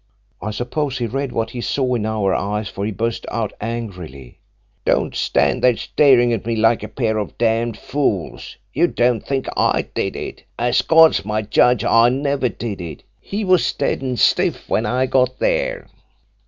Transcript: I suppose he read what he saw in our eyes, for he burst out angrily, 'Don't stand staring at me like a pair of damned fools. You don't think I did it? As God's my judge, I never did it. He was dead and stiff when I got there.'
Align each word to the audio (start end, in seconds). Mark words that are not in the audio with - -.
I 0.41 0.49
suppose 0.49 0.97
he 0.97 1.05
read 1.05 1.31
what 1.31 1.51
he 1.51 1.61
saw 1.61 1.93
in 1.93 2.07
our 2.07 2.33
eyes, 2.33 2.67
for 2.67 2.85
he 2.85 2.91
burst 2.91 3.23
out 3.29 3.53
angrily, 3.61 4.39
'Don't 4.83 5.13
stand 5.13 5.63
staring 5.77 6.33
at 6.33 6.43
me 6.43 6.55
like 6.55 6.81
a 6.81 6.87
pair 6.87 7.19
of 7.19 7.37
damned 7.37 7.77
fools. 7.77 8.57
You 8.73 8.87
don't 8.87 9.21
think 9.23 9.45
I 9.55 9.83
did 9.93 10.15
it? 10.15 10.41
As 10.57 10.81
God's 10.81 11.23
my 11.23 11.43
judge, 11.43 11.83
I 11.83 12.09
never 12.09 12.49
did 12.49 12.81
it. 12.81 13.03
He 13.19 13.45
was 13.45 13.73
dead 13.73 14.01
and 14.01 14.17
stiff 14.19 14.67
when 14.67 14.87
I 14.87 15.05
got 15.05 15.37
there.' 15.37 15.85